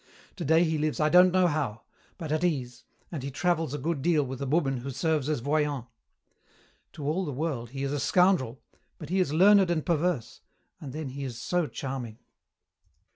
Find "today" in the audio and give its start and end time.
0.35-0.63